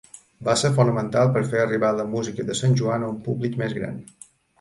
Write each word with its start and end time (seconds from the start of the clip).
Va 0.45 0.53
ser 0.59 0.69
fonamental 0.77 1.29
per 1.35 1.43
fer 1.51 1.59
arribar 1.63 1.91
la 1.97 2.05
música 2.13 2.45
de 2.47 2.55
Sant 2.61 2.73
Joan 2.81 3.05
a 3.05 3.11
un 3.17 3.21
públic 3.29 3.59
més 3.63 3.77
gran. 3.81 4.01